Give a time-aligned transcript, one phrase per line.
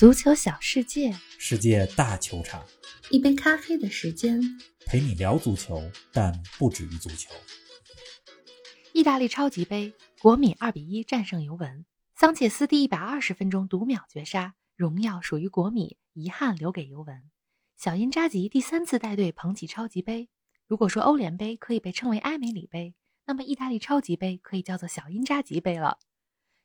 [0.00, 2.64] 足球小世界，世界大球场，
[3.10, 4.40] 一杯咖啡的时间。
[4.86, 5.78] 陪你聊足球，
[6.10, 7.30] 但不止于足球。
[8.94, 9.92] 意大利超级杯，
[10.22, 11.84] 国米二比一战胜尤文，
[12.16, 17.22] 桑切斯第一百二十分钟读秒绝杀，荣耀属于国米，遗憾留给尤文。
[17.76, 20.30] 小因扎吉第三次带队捧起超级杯。
[20.66, 22.94] 如果说欧联杯可以被称为埃梅里杯，
[23.26, 25.98] 那么意大利超级杯可以叫做小因扎吉杯了。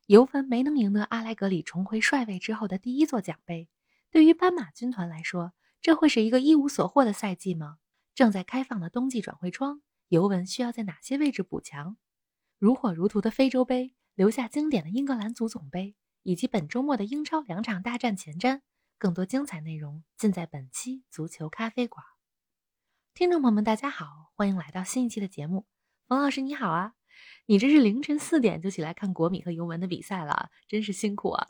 [0.08, 3.68] 尤文没能赢得阿莱格里重回帅位之后的第一座奖杯，
[4.12, 7.80] 对于斑马军团来说，这会是一个一无所获的赛季吗？
[8.14, 11.98] 正在开放的冬季转会窗，尤文需要在哪些位置补强？
[12.60, 18.62] 如火如荼的非洲杯，留下经典的英格兰足总杯，以及本周末的英超两场大战前瞻，
[19.00, 22.06] 更多精彩内容尽在本期足球咖啡馆。
[23.16, 25.66] 听众朋友们，大家好，欢迎来到新一期的节目。
[26.08, 26.94] 冯老师你好啊！
[27.48, 31.48] 你这是凌晨四点就起来看国米和尤文的比赛了，真是辛苦啊！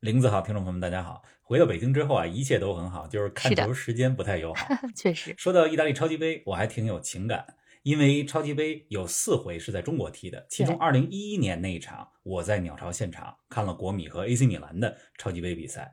[0.00, 1.22] 林子好，听众朋友们大家好。
[1.42, 4.66] 回到北京之后啊，一切都很好，就是看球时间不太友好。
[4.94, 7.46] 确实，说到意大利超级杯，我还挺有情感，
[7.82, 15.92] 因为超级杯有四回是在中国踢的，其中二零一一年那一场，我在鸟巢现场看了国米和 AC 米兰的超级杯比赛。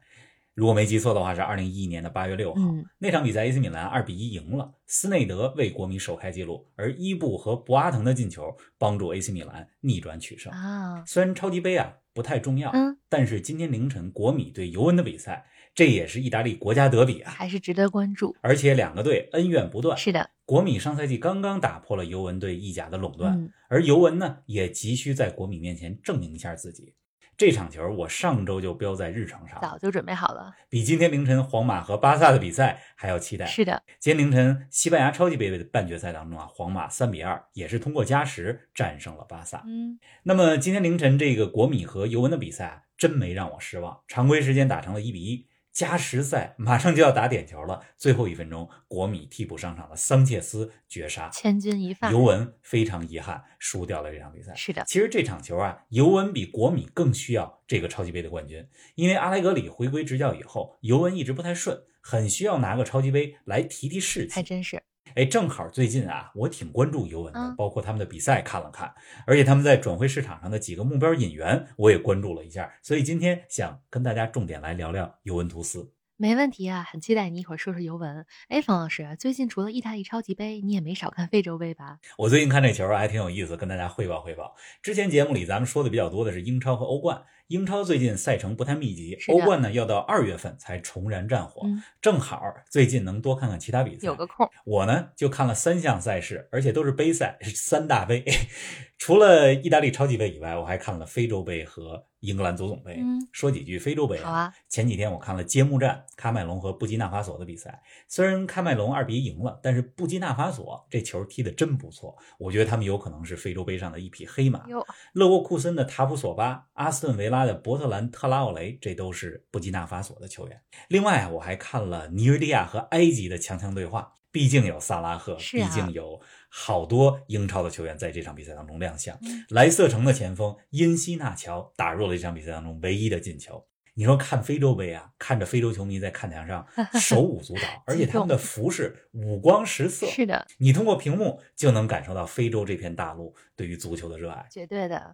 [0.53, 2.61] 如果没记错的话，是二零一一年的八月六号
[2.97, 11.03] 那场比赛，AC 米兰二比一赢了，斯内德为国米首开纪录，而伊布和博阿滕的进球帮助 AC 米兰逆转取胜啊。
[11.05, 18.35] 虽然超级杯啊不太重要，嗯，但是今天凌晨国米对尤文的比赛，这也是意大利国家德比啊，还是值得关注。
[18.41, 19.97] 而且两个队恩怨不断。
[19.97, 26.93] 是的，国米上赛季刚刚打破了尤文对意甲的垄断，嗯，而尤文呢也急需在国米面前证明一下自己。
[27.37, 33.45] 这场球我上周就标在日程上，早就准备好了，比今天凌晨皇马和巴萨的比赛还要期待。
[33.47, 39.63] 是的，今天凌晨西班牙超级杯的半决赛当中啊，皇马三比二也是通过加时战胜了巴萨。
[39.65, 45.47] 嗯，那么今天凌晨这个国米和尤文的比赛啊，真没让我失望，常规时间打成了一比一。
[45.71, 52.11] 加时赛马上就要打点球了，最后一分钟，国米替补上场的桑切斯绝杀，千钧一发。
[52.11, 54.53] 尤文非常遗憾输掉了这场比赛。
[54.53, 64.33] 是的，其实这场球啊，尤文比国米更需要这个超级杯的冠军，因为阿莱格里回归执教以后，尤文一直不太顺，很需要拿个超级杯来提提士气。
[64.33, 64.81] 还真是。
[65.15, 68.93] 哎，正好最近啊，我挺关注尤文的，包括他们的比赛看了看，
[69.25, 75.91] 而且他们在转会市场上的几个目标引援我也关注了一下，所以今天想跟大家重点来聊聊尤文图斯。
[76.17, 78.23] 没问题啊，很期待你一会儿说说尤文。
[78.47, 81.97] 哎，冯老师，最近除了意大利超级杯，你也没少看非洲杯吧？
[82.15, 84.55] 我最近看这球还挺有意思，跟大家汇报汇报。
[84.83, 87.23] 之前节目里咱们说的比较多的是英超和欧冠。
[87.51, 91.67] 英超最近赛程不太密集，欧冠呢要到二月份才重燃战火，
[92.01, 94.49] 正好最近能多看看其他比赛，有个空。
[94.63, 98.23] 我呢就看了三项赛事，而且都是杯赛，三大杯。
[98.97, 102.99] 除了意大利超级杯以外，我还看了非洲杯和英格兰足总杯。
[102.99, 104.53] 嗯，说几句非洲杯好啊。
[104.69, 107.81] 前几天我看了揭幕战，喀麦隆和布基纳法索的比赛。
[108.07, 114.65] 虽然喀麦隆二比一赢了，但是布基纳法索这球踢得真不错，我觉得他们有可能是非洲杯上的一匹黑马。
[115.13, 120.61] 勒沃库森的塔普索巴，阿斯顿维拉的伯特兰特拉奥雷，这都是布基纳法索的球员。
[120.89, 124.13] 另外啊，我还看了尼日利亚和埃及的强强对话。
[124.33, 129.19] 毕竟有萨拉赫，毕竟有好多英超的球员在这场比赛当中亮相。
[129.49, 133.67] 莱瑟城的前锋因西纳乔打入了这场比赛当中唯一的进球。
[133.93, 136.65] 你说看非洲杯啊，看着非洲球迷在看台上
[136.97, 140.07] 手舞足蹈，而且他们的服饰五光十色。
[140.07, 144.47] 是的，你通过屏幕就能感受到非洲这片大陆对于足球的热爱。
[144.49, 145.13] 绝对的。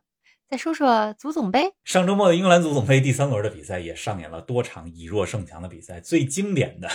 [0.50, 6.90] 再说说足总杯，上周末的英格兰足总杯第三轮的比赛也上演了多场以弱胜强的比赛，最经典的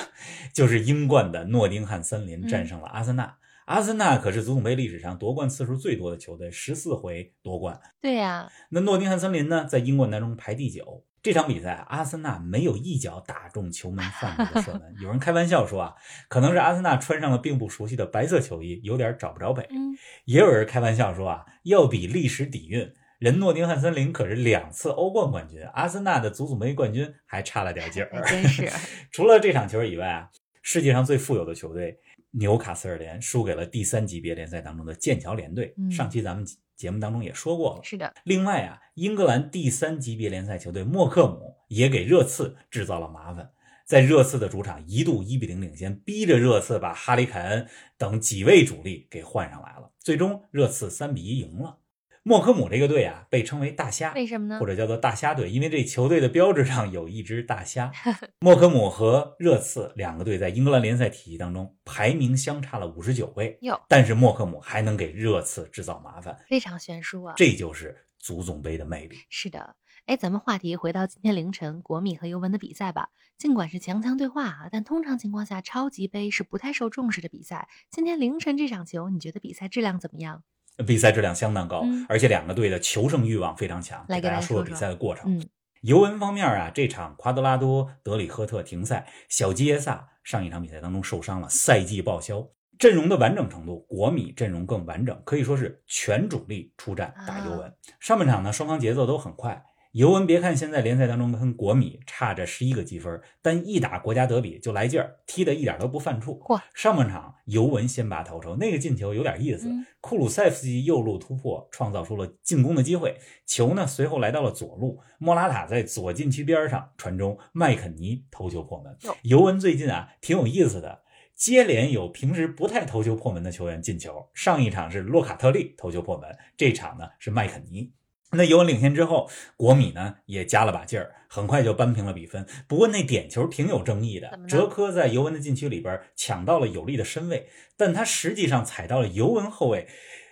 [0.55, 3.37] 就是英冠的诺丁汉森林战胜了阿森纳。
[3.67, 7.79] 阿森纳可是足总杯历史上夺冠次数最多的球队，十四回夺冠。
[8.01, 11.05] 对呀，那诺丁汉森林呢，在英冠当中排第九。
[11.23, 14.83] 这场比赛，阿森纳没有一脚打中球门范围的射门。
[15.03, 15.95] 有人开玩笑说啊，
[16.29, 19.69] 可能是阿森纳穿上了并不熟悉的白色球衣，有点找不着北。
[19.71, 22.91] 嗯，也有人开玩笑说啊，要比历史底蕴。
[23.23, 28.21] 人诺丁汉森林可是两次欧冠冠军，阿森纳的足总杯冠军还差了点劲儿。
[28.27, 28.69] 真是，
[29.13, 30.29] 除了这场球以外啊，
[30.61, 31.97] 世界上最富有的球队
[32.33, 35.73] 纽卡斯尔联输给了第三级别联赛当中的剑桥联队。
[35.89, 36.45] 上期咱们
[36.75, 37.85] 节目当中也说过了。
[37.85, 38.13] 是的。
[38.25, 43.49] 另外啊，英格兰第三级别联赛球队默克姆也给热刺制造了麻烦，
[43.85, 49.93] 在热刺的主场一度一比零领先，逼着热刺把哈里凯恩等几位主力给换上来了。
[50.01, 51.79] 最终热刺三比一赢了。
[52.25, 54.61] 默克姆这个队啊，被称为大虾，为什么呢？
[54.61, 57.91] 或者叫做大虾队，因为这球队的标志上有一只大虾。
[58.39, 67.35] 莫克姆和热刺两个队在英格兰联赛体系当中排名相差了五十九位，哟，但是莫克姆还能给热刺制造麻烦，非常悬殊啊！
[67.37, 69.17] 这就是足总杯的魅力。
[69.29, 69.75] 是的，
[70.07, 73.09] 哎，咱们话题回到今天凌晨国米和尤文的比赛吧。
[73.37, 77.69] 尽管是强强对话啊，但通常情况下，超级杯是不太受重视的比赛。
[77.91, 80.45] 今天凌晨这场球，你觉得比赛质量怎么样？
[80.87, 84.05] 比赛质量相当高，而且两个队的求胜欲望非常强。
[84.09, 85.45] 来给大家说说比赛的过程。
[85.83, 92.49] 尤文方面啊，这场夸德拉多德里赫特停赛，小基耶萨上一场比赛当中受伤了，赛季报销。
[92.79, 97.73] 阵容的完整程度，国米阵容更完整，可以说是全主力出战打尤文。
[98.01, 99.63] 上半场呢，双方节奏都很快。
[99.93, 106.41] 尤文别看现在联赛当中跟国米差着十一个积分，但一打国家德比就来劲儿，踢得一点都不犯怵。
[106.73, 109.69] 上半场尤文先拔头筹，那个进球有点意思。
[110.01, 113.19] 库鲁塞夫斯基右路突破，创造出了进攻的机会。
[113.45, 118.97] 球呢随后来到了左路，莫拉塔在左禁区边上传中，麦肯尼头球破门。
[119.25, 121.03] 尤文最近啊挺有意思的，
[121.35, 124.31] 接连有平时不太头球破门的球员进球。
[124.33, 127.93] 上一场是洛卡特利头球破门，这场呢是麦肯尼。
[128.35, 132.47] 那尤文领先之后，国米呢也加了把劲儿，很快就扳平了比分。
[132.67, 139.87] 不过那点球挺有争议的，哲科在尤文的禁区里边抢到了有利的身位，但他实际上踩到了尤文后卫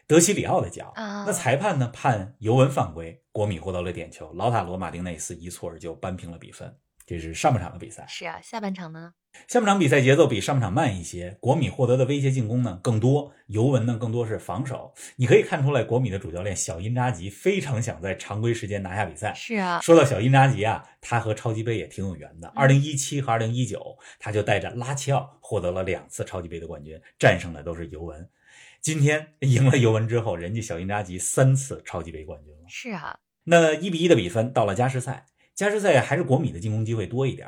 [0.06, 0.94] 德西里奥的脚。
[0.96, 6.74] 那裁判呢判尤文犯规，国米获得了点球，劳塔罗马丁内斯一蹴而就扳平了比分。
[7.10, 8.06] 这是上半场的比赛。
[8.06, 9.12] 是啊，下半场呢？
[9.48, 14.94] 下半场比赛节奏比上半场慢一些，国米获得的威胁进攻呢更多，尤文呢更多是防守。
[15.16, 19.34] 你可以看出来，国米的主教练小因扎吉非常想在常规时间拿下比赛。
[19.34, 22.46] 是啊，说到小因扎吉啊，他和超级杯也挺有缘的。
[22.54, 28.30] 二零一七和二零一九，他就带着拉齐奥获得了两次超级杯的冠军，战胜的都是尤文。
[28.80, 32.68] 今天赢了尤文之后，人家小因扎吉三次超级杯冠军了。
[32.68, 35.26] 是啊，那一比一的比分到了加时赛。
[35.60, 37.46] 加时赛还是国米的进攻机会多一点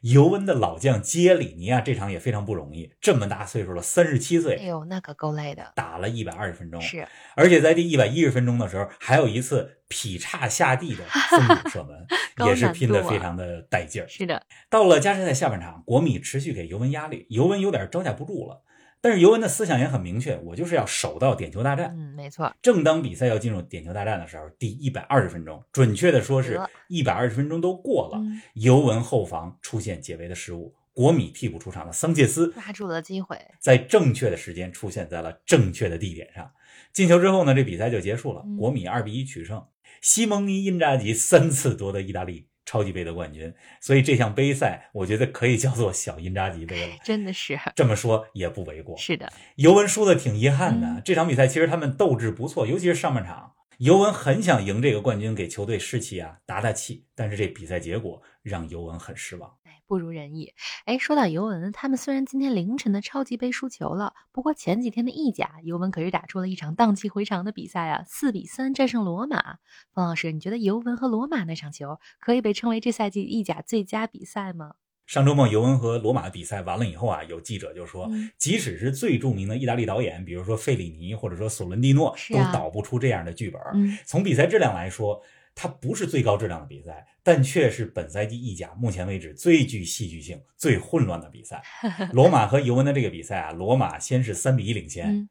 [0.00, 14.08] 尤文的老将杰里尼啊，这场也非常不容易，这么大岁数了，三十七岁，哎呦，那可够累的，打了一百二十分钟，是，而且在第一百一十分钟的时候，还有一次劈叉下地的封堵 射门，也是拼的非常的带劲儿。
[14.08, 18.62] 是的，到了加时赛下半场，国米持续给尤文压力，尤文有点招架不住了。
[19.02, 21.94] 但是尤文的思想也很明确，我就是要守到点球大战。
[21.96, 22.54] 嗯，没错。
[22.60, 28.20] 正当比赛要进入点球大战的时候，第一百二十分钟，准确的说是一百二十分钟都过了，
[28.54, 36.50] 尤文后防出现解围的失误，国米替补出场的桑切斯抓住了机会，在正确的时间出现在了正确的地点上，
[36.92, 39.64] 进球之后呢，这比赛就结束了，国米二比一取胜。
[40.02, 42.49] 西蒙尼·因扎吉三次夺得意大利。
[42.70, 48.96] 超级杯的冠军，所以这项杯赛我觉得可以叫做小因扎吉杯了，真的是这么说也不为过。
[48.96, 51.02] 是的，尤文输的挺遗憾的。
[51.04, 57.06] 这场比赛其实他们斗志不错，尤其是上半场，尤文很想赢这个冠军，给球队士气啊打打气。
[57.14, 59.56] 但是这比赛结果让尤文很失望。
[59.86, 60.52] 不如人意。
[60.84, 69.56] 哎，说到尤文，他们虽然今天凌晨的超级杯输球了，不过前几天的意甲，尤文可是打出了一场荡气回肠的比赛啊，四比三战胜罗马。
[69.94, 74.74] 方老师，你觉得尤文和罗马那场球可以被称为这赛季意甲最佳比赛吗？
[75.10, 78.08] 上周末尤文和罗马的比赛完了以后啊，有记者就说，
[78.38, 83.60] 即使是最著名的意大利导演，比如说费里尼或者说索伦蒂诺，都导不出这样的剧本。
[84.06, 85.20] 从比赛质量来说。
[85.52, 91.60] 它不是最高质量的比赛，但却是本赛季意甲目前为止最具戏剧性、最混乱的比赛。
[92.14, 95.28] 罗马和尤文的这个比赛啊，罗马先是三比一领先，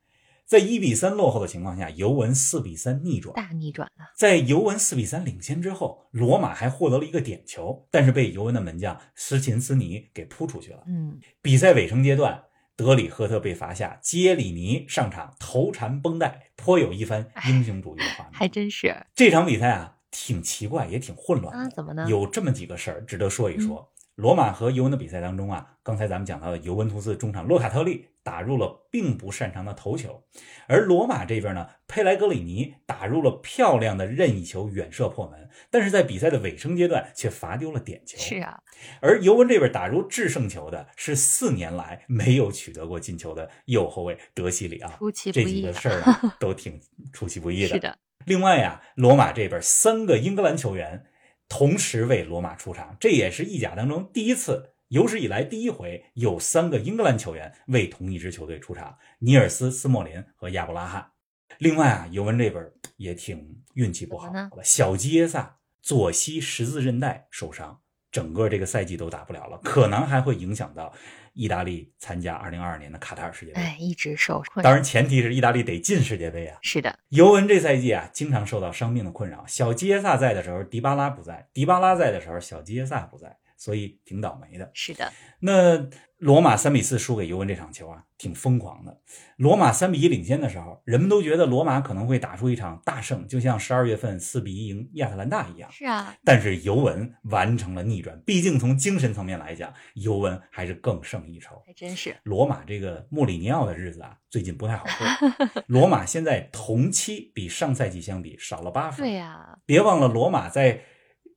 [0.50, 4.06] 在一比三落后的情况下，尤文四比三逆转，大逆转了。
[4.18, 10.84] 在尤文四比三领先之后，罗马还获得了一个点球，但是被尤文的门将斯琴斯尼给扑出去了。
[10.88, 18.34] 嗯，比赛尾声阶段，德里赫特被罚下，杰里尼上场头缠绷带，颇有一番英雄主义的画面。
[18.34, 19.98] 还真是这场比赛啊。
[20.12, 21.70] 挺奇怪，也挺混乱的。
[21.70, 22.08] 怎么呢？
[22.10, 23.88] 有这么几个事儿值得说一说。
[24.20, 30.22] 罗马和尤文的比赛当中啊，刚才咱们讲到的尤文图斯中场洛卡特利打入了并不擅长的头球，
[30.68, 38.18] 而罗马这边呢，佩莱格里尼打入了漂亮的任意球远射破门，但是在比赛的尾声阶段却罚丢了点球。
[38.18, 38.60] 是啊，
[39.00, 44.92] 而尤文这边打入制胜球的是四年来没有取得过进球的右后卫德西里奥。
[44.98, 46.78] 出其不意，这几个事儿啊，都挺
[47.14, 47.70] 出其不意的。
[47.72, 47.98] 是的。
[48.26, 51.06] 另外呀，罗马这边三个英格兰球员
[51.50, 61.12] 同时为罗马出场，这也是意甲当中第一次，有史以来第一回有三个英格兰球员为同一支球队出场：尼尔斯·斯莫林和亚布拉罕。
[61.58, 64.32] 另外啊，尤文这边也挺运气不好，
[64.64, 70.94] 小基耶萨左膝十字韧带受伤，整个这个赛季都打不了了，可能还会影响到。
[71.34, 74.62] 意大利参加二零二二年的卡塔尔世界杯，哎，一直受困。
[74.62, 76.58] 当然，前提是意大利得进世界杯啊。
[76.62, 79.46] 是的，尤文这赛季啊，经常受到伤病的困扰。
[79.48, 83.38] 小基耶萨在的时候，迪巴拉不在；迪巴拉在的时候，小基耶萨不在。
[83.60, 84.72] 所以挺倒霉的。
[84.74, 85.12] 是的，
[85.42, 85.88] 那
[86.18, 89.02] 罗马三比四输给尤文这场球啊，挺疯狂的。
[89.38, 95.70] 罗马三比一领先的时候，人们都觉得罗马可能会打出一场大胜，就像十二月份四比一赢亚特兰大一样。
[95.72, 98.18] 是啊，但是尤文完成了逆转。
[98.26, 101.62] 毕竟从精神层面来讲，尤文还是更胜一筹。
[101.66, 105.64] 还真是，罗马这个穆里尼奥的日子啊，最近不太好过。
[105.68, 109.06] 罗马现在同期比上赛季相比少了八分。
[109.06, 110.82] 对呀，别忘了罗马在。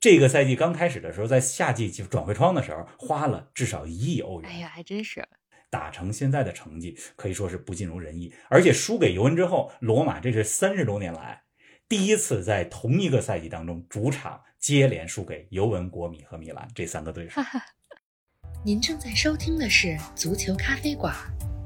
[0.03, 4.51] 这个赛季刚开始的时候，在夏季转会窗的时候，花了至少一亿欧元。
[4.51, 5.25] 哎呀，还真是
[5.71, 8.35] 打成现在的成绩，可以说是不尽如人意。
[8.51, 11.43] 而且输给尤文之后，罗马这是三十多年来
[11.89, 17.41] 第一次在同一个赛季当中主场接连输给尤文、国米和米兰这三个对手。
[18.65, 21.15] 您正在收听的是足球咖啡馆，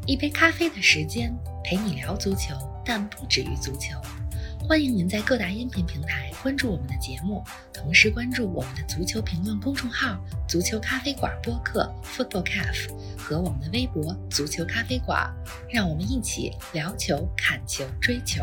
[0.06, 3.98] 一杯咖啡的时间陪你聊足球，但不止于足球。
[4.68, 7.40] 欢迎您在各大音频平台关注我们的节目，
[7.72, 10.18] 同时关注我们的足球评论公众号
[10.48, 15.32] “足球咖啡馆播客 ”（Football Cafe） 和我们的微博“足球咖啡馆”，
[15.72, 18.42] 让我们一起聊球、看球、追球。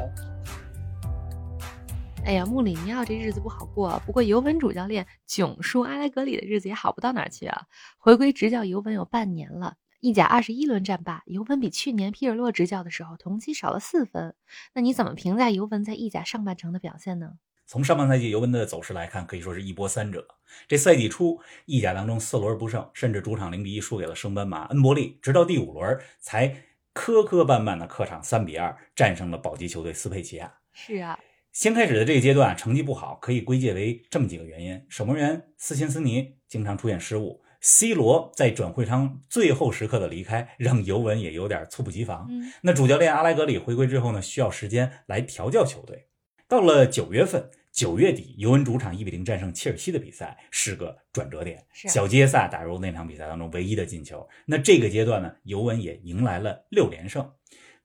[2.23, 7.63] 哎呀，穆里尼奥这日子不好过，不过尤文主教练囧叔阿莱格里的日子也好不到哪儿去啊！
[7.97, 9.75] 回归执教尤文有半年了。
[10.03, 14.35] 意甲二十一轮战罢，尤文比去年皮尔洛执教的时候同期少了四分。
[14.73, 17.35] 那你怎么评价尤文在意甲上半程的表现呢？
[17.65, 20.27] 从上半赛季尤文的走势来看，可以说是一波三折。
[20.67, 26.53] 这赛季初，意甲当中四轮不胜，甚至主场零比一输给了升班马恩波利，直到第五轮才
[26.91, 30.53] 磕磕绊绊的客场三比二战胜了保级球队斯佩齐亚。
[30.73, 31.17] 是啊，
[31.53, 37.41] 先开始的这个阶段成绩不好，可以归结为这么几个原因：守门员斯琴斯尼经常出现失误。
[37.65, 42.29] C 罗在转会窗最后时刻的离开，让尤文也有点猝不及防。
[42.61, 46.07] 那主教练阿莱格里回归之后呢，需要时间来调教球队。
[46.49, 51.65] 到了九月份，九月底，尤文主场一比零战胜切尔西的比赛是个转折点。
[51.73, 54.27] 小杰萨打入那场比赛当中唯一的进球。
[54.45, 57.31] 那这个阶段呢，尤文也迎来了六连胜，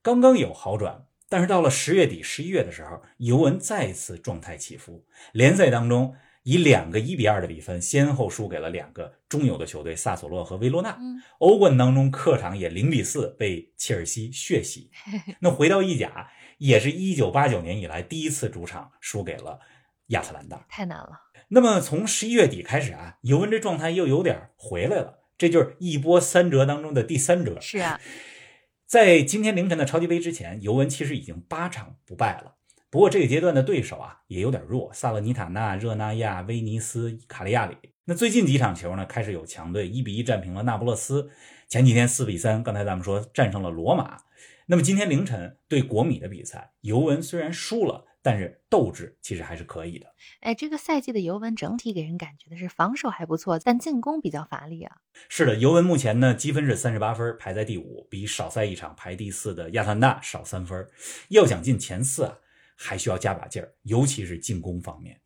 [0.01, 1.05] 刚刚有好转。
[1.29, 6.15] 但是到了十月底、十一月的时候，尤文再次状态起伏，联赛当中。
[6.49, 10.97] 以两个一比二的比分，先后输给了两个中游的球队萨索洛和维罗纳。
[11.37, 14.89] 欧冠当中，客场也零比四被切尔西血洗。
[15.41, 19.59] 那回到意甲，也是一九八九年以来第一次主场输给了
[20.07, 21.11] 亚特兰大，太难了。
[21.49, 27.61] 那么从十一月底开始啊，尤文这状态又有点回来了，这就是一波三折当中的第三折。
[27.61, 28.01] 是啊，
[28.87, 32.55] 在今天凌晨的超级杯之前，尤文其实已经八场不败了。
[32.91, 37.75] 不过这个阶段的对手啊也有点弱，萨勒尼塔纳、热那亚、威尼斯、卡利亚里。
[38.05, 41.29] 那最近几场球呢，开始有强队一比一战平了那不勒斯，
[41.67, 44.17] 前几天四比三，刚才咱们说战胜了罗马。
[44.65, 50.07] 那么今天凌晨对国米的比赛，尤文虽然输了，但是斗志其实还是可以的。
[50.39, 54.97] 哎，这个赛季的尤文整体给人感觉的是防守还不错，但进攻比较乏力啊。
[55.27, 60.87] 是的，尤文目前呢积分是三十八分，排在第五，比少赛一场排第四的亚特兰大少三分。
[61.29, 62.39] 要想进前四啊。
[62.81, 65.19] 还需要加把劲儿，尤其是进攻方面，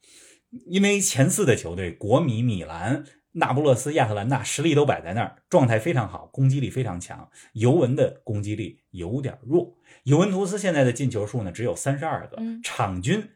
[0.66, 7.30] 因为前四的球队国米、米兰、那不勒斯、亚特兰大实力都摆在那儿，状态非常好，攻击力非常强。
[7.54, 13.30] 尤文的攻击力有点弱，尤文图斯现在的进球数呢只有三十二个，场均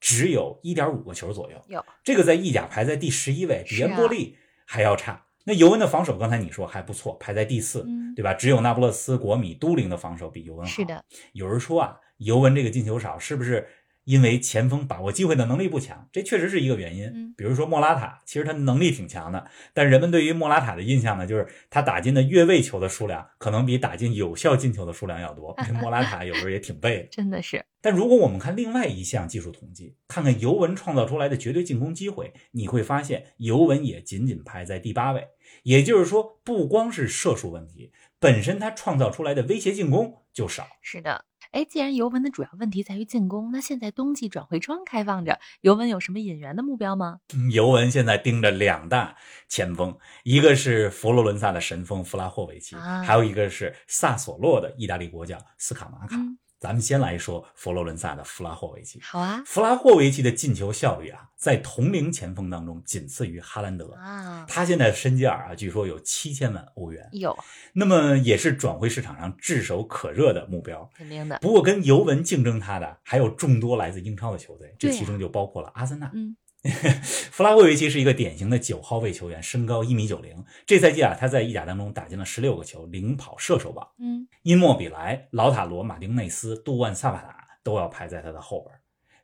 [0.00, 1.64] 只有一点五个球左右。
[1.68, 5.26] 有这个在意甲排在第十一位，比恩波利还要差。
[5.44, 8.34] 那尤文的防守刚才你说还不错，排在第四，对吧？
[8.34, 10.70] 只有那不勒斯、国米、都灵的防守比尤文好。
[10.70, 11.98] 是的，有人说啊。
[12.18, 13.66] 尤文这个进球少，是不是
[14.04, 16.08] 因为前锋把握机会的能力不强？
[16.10, 17.06] 这确实是一个原因。
[17.14, 25.56] 嗯，比如说莫拉塔，其实他能力挺强的，但人们对于莫拉塔的印象呢，就是他打进的越位球的数量可能比打进有效进球的数量要多。
[25.80, 27.64] 莫拉塔有时候也挺背的， 真的是。
[27.80, 35.26] 但如果我们看另外一项技术统计，看看尤文创造出来的绝对进攻机会，你会发现尤文也仅仅排在第八位。
[35.64, 40.66] 也就是说，不光是射术问题，本身他创造出来的威胁进攻就少。
[40.80, 41.24] 是的。
[41.52, 47.18] 哎，既然尤文的主要问题在于进攻，那现在冬季转会窗开放着，尤文有什么引援的目标吗？
[47.52, 49.14] 尤文现在盯着两大
[49.48, 56.16] 前锋，一个是佛罗伦萨的神锋弗拉霍维奇，还有一个是萨索洛的意大利国脚斯卡马卡。
[56.62, 59.00] 咱们先来说佛罗伦萨的弗拉霍维奇。
[59.02, 64.46] 好啊，弗拉霍维奇的进球效率啊，在同龄前锋当中仅次于哈兰德啊。
[64.48, 67.04] 他现在身价啊，据说有七千万欧元。
[67.10, 67.36] 有，
[67.72, 70.88] 那么也是转会市场上炙手可热的目标。
[70.96, 71.36] 肯定的。
[71.40, 76.08] 不过跟尤文竞争他的还有众多来自英超的球队，这其中就包括了阿森纳。
[76.14, 76.36] 嗯。
[77.32, 80.44] 弗拉沃维奇是一个典型的九号位球员，身高一米九零。
[80.64, 83.88] 这赛季啊，他在意甲当中打进了十六个球，领跑射手榜。
[83.98, 88.74] 嗯，因莫比莱、劳塔罗、马丁内斯、杜万萨帕塔都要排在他的后边。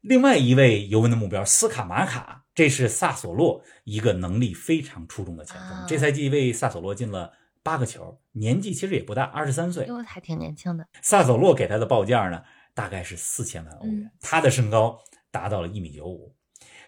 [0.01, 2.45] 另外一位尤文的目标斯卡马卡。
[2.55, 5.85] 这是萨索洛一个能力非常出众的前锋。
[5.87, 10.85] 这赛季为萨索洛进了八个球，年纪其实也不大，二十三岁，哟，还挺年轻的。
[11.01, 12.43] 萨索洛给他的报价呢，
[12.75, 14.11] 大概是四千万欧元。
[14.21, 14.99] 他的身高
[15.31, 16.35] 达到了一米九五。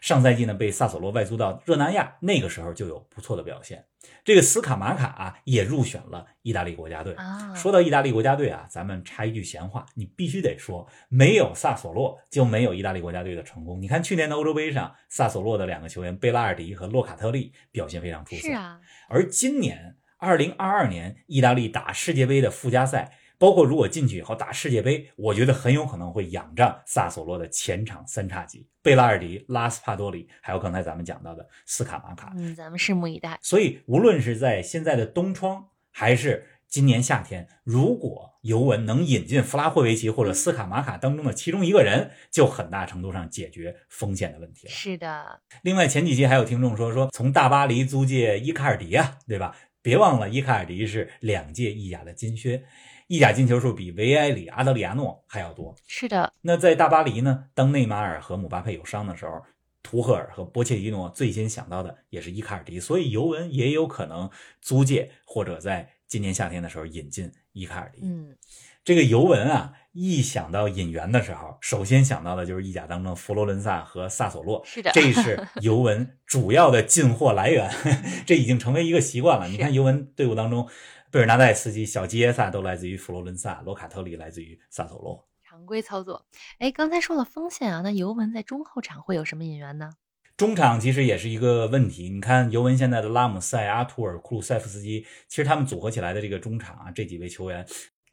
[0.00, 3.84] 上赛季呢，被萨索洛外租到热那亚，那个时候就有不错的表现。
[4.24, 7.14] 这个斯卡马卡啊也入选了意大利国家队。
[7.54, 13.80] 说到意大利国家队啊，咱们插一句闲话，你必须得说，没有萨索洛就没有意大利国家队的成功。
[13.80, 18.48] 你看去年的欧洲杯上，萨索洛的两个球员贝拉尔迪和洛卡特利表现非常出色。
[18.48, 23.12] 是啊，而今年二零二二年意大利打世界杯的附加赛。
[23.40, 32.34] 包括如果进去以后打世界杯，我觉得很有可能会仰仗萨索洛的前场三叉戟贝拉尔迪、拉斯帕多里，还有刚才咱们讲到的斯卡马卡。
[32.36, 33.38] 嗯，咱们拭目以待。
[33.40, 44.72] 所以，无论是在现在的冬窗，还是今年夏天，如果尤文能引进弗拉霍维奇或者斯卡马卡当中的其中一个人，就很大程度上解决风险的问题了。
[44.72, 45.40] 是的。
[45.62, 49.56] 另外，前几期还有听众说说从大巴黎租借伊卡尔迪啊，对吧？
[49.82, 52.64] 别忘了伊卡尔迪是两届意甲的金靴。
[53.08, 55.74] 意甲进球数比维埃里、阿德里亚诺还要多。
[55.88, 57.46] 是的，那在大巴黎呢？
[57.54, 59.42] 当内马尔和姆巴佩有伤的时候，
[59.82, 68.02] 图赫尔和波切蒂诺最先想到的也是伊卡尔迪，所以尤文也有可能租借或者在今年夏天的时候引进伊卡尔迪。
[68.04, 68.36] 嗯，
[68.84, 74.62] 这个尤文啊，一想到引援的时候，首先想到的就是意甲当中佛罗伦萨和萨索洛。
[74.64, 77.70] 是的，这是尤文主要的进货来源，
[78.26, 79.48] 这已经成为一个习惯了。
[79.48, 80.68] 你看尤文队伍当中。
[81.12, 85.26] 贝尔纳代斯基、小基耶萨都来自于佛罗伦萨，罗卡特利来自于萨索洛。
[85.42, 86.24] 常规操作。
[86.60, 89.90] 哎，刚才说了锋线啊，那尤文在中后场会有什么引援呢？
[90.36, 92.08] 中场其实也是一个问题。
[92.08, 97.66] 你看尤文现在的拉姆塞、阿图尔、库鲁塞夫斯基，其实他们组合起来的这个中场啊，这几位球员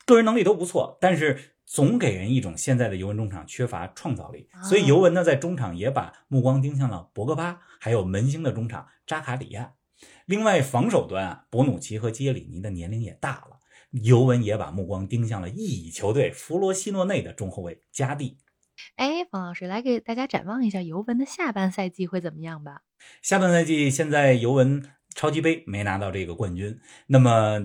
[0.07, 4.49] 个人能力都不错，但是总给人一种现在的尤文中场缺乏创造力。
[4.63, 9.73] 所以尤文呢，在中场也把目光盯向了博格巴，还有门兴的中场扎卡里亚。
[10.25, 13.59] 另外，防守端啊，博努奇和基耶里尼的年龄也大了。
[13.91, 18.37] 尤文也把目光盯向了意乙球队弗罗西诺内的中后卫加蒂。
[18.95, 22.83] 哎，冯老师来给大家展望一下尤文的下半赛季会怎么样吧？
[23.21, 24.83] 下半赛季现在尤文
[25.17, 27.59] 超级杯没拿到这个冠军，那么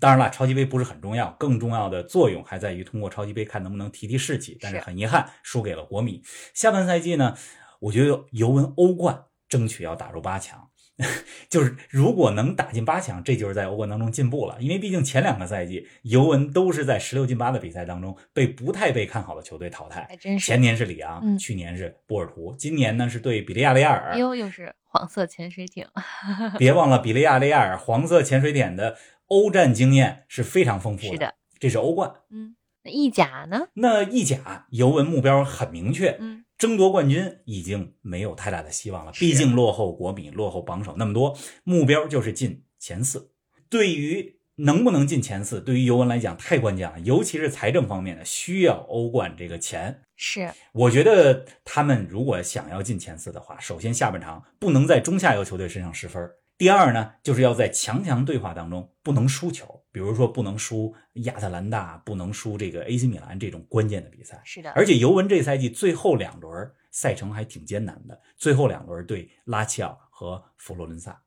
[0.00, 4.56] 当然了，超级杯不是很重要，更重要的作用还在于通过超级杯看能不能提提士气。
[4.60, 6.22] 但是很遗憾，输给了国米。
[6.54, 7.34] 下半赛季呢，
[7.80, 10.68] 我觉得尤文欧冠争取要打入八强。
[11.48, 14.56] 就是如果能打进八强，这就是在欧冠当中进步了。
[14.60, 20.08] 因为毕竟前两个赛季尤文都是在十六进八的比赛当中被不太被看好的球队淘汰。
[20.38, 24.16] 前年是里昂，去年是波尔图，今年呢是对比利亚雷亚尔。
[24.16, 25.88] 哟，又是黄色潜水艇。
[26.58, 31.12] 别忘了比利亚雷亚尔黄色潜水艇的欧战经验是非常丰富的。
[31.12, 32.12] 是的，这是欧冠。
[32.30, 33.68] 嗯，那意甲呢？
[33.72, 36.18] 那意甲尤文目标很明确。
[36.20, 36.44] 嗯。
[36.58, 43.32] 争夺冠军已经没有太大的希望了，毕竟落后国米、落后榜首那么多，目标就是进前四。
[43.68, 50.02] 对于能不能进前四，对于尤文来讲太关键了，尤其是财政方面的，需要欧冠这个钱。
[50.16, 56.30] 是，我觉得他们如果想要进前四的话，首先下半场不能在中下游球队身上失分。
[56.56, 64.40] 第二呢，就是要在强强对话当中不能输球，比如说不能输亚特兰大，不能输这个 AC 米兰这种关键的比赛。
[64.44, 71.20] 是的，而且尤文这赛季最后两轮赛程还挺艰难的，最后两轮对拉齐奥和佛罗伦萨，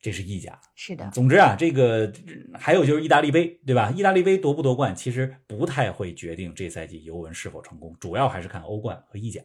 [0.00, 0.60] 这是意甲。
[0.74, 2.12] 是的，总之啊，这个
[2.54, 3.90] 还有就是意大利杯，对吧？
[3.96, 9.42] 意大利杯夺不夺冠，其实不太会决定这赛季尤文是否成功，主要还是看欧冠和意甲。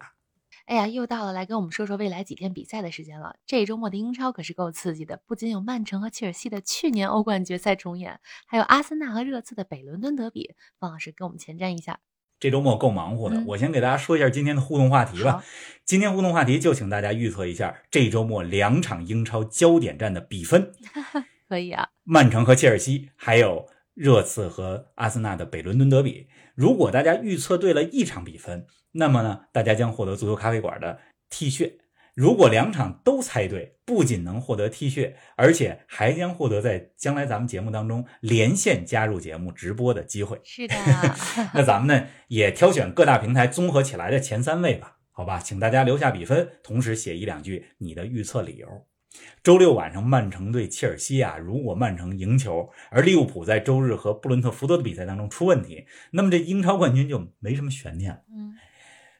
[0.66, 3.36] 哎呀，又到了来跟我们说说未来几天比赛的时间了。
[3.46, 10.56] 这周末的英超可是够刺激的，不仅有曼城和切尔西的去年欧冠决赛重演，还有阿森纳和热刺的北伦敦德比。
[10.80, 12.00] 方老师跟我们前瞻一下。
[12.41, 15.43] 这周末够忙活的，我先给大家说一下今天的互动话题吧。
[15.86, 20.71] 今天互动话题就请大家预测一下这周末两场英超焦点战的比分。
[21.47, 26.30] 可以啊，曼城和切尔西，还有热刺和阿森纳的北伦敦德比。
[26.56, 30.97] 如果大家预测对了一场比分，那么呢，大家将获得足球咖啡馆的
[31.30, 31.73] T 恤。
[32.13, 40.39] 如果两场都猜对，不仅能获得 T 恤，而且还将获得在将来咱们节目当中连线加入节目直播的机会。
[40.43, 40.76] 是的，
[41.56, 48.67] 那咱们呢也挑选各大平台综合起来的前三位吧，好吧，请大家留下比分，同时写一两句你的预测理由。
[49.41, 58.19] 周六晚上曼城对切尔西啊，如果曼城赢球，而利物浦在周日和布伦特福德的比赛当中出问题，那么这英超冠军就没什么悬念了。
[58.30, 58.54] 嗯。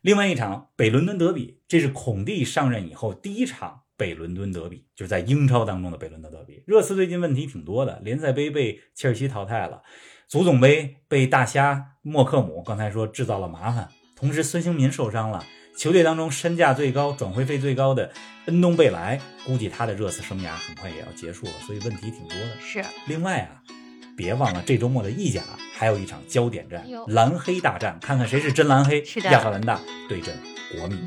[0.02, 6.64] 另外一场北伦敦德比，这是孔蒂上任以后第一场北伦敦德比，就是在英超当中的北伦敦德比。
[6.66, 9.84] 热刺最近问题挺多的，联赛杯被切尔西淘汰了，
[10.28, 15.46] 足总杯被大虾莫克姆刚才说制造了麻烦，同时孙兴民受伤了，
[15.78, 18.12] 球队当中身价最高、转会费最高的
[18.48, 22.60] 恩东贝莱，估计他的热刺生涯很快也要结束了，所以问题挺多的。
[22.60, 22.84] 是。
[23.08, 23.62] 另外啊，
[24.16, 25.42] 别忘了这周末的意甲
[25.74, 29.04] 还有一场焦点战——蓝黑大战，看看谁是真蓝黑。
[29.04, 29.30] 是的。
[29.32, 30.38] 亚特兰大对阵
[30.72, 30.98] 国米。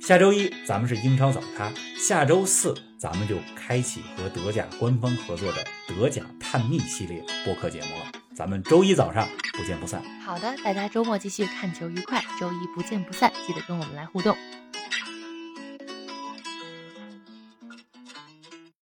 [0.00, 8.20] 下周一咱们是英超早咖，下周四咱们就开启和德甲官方合作的德甲探秘系列播客节目了。
[8.36, 10.02] 咱们周一早上不见不散。
[10.22, 14.36] 好的，大家周末继续看球愉快，周一不见不散，记得跟我们来互动。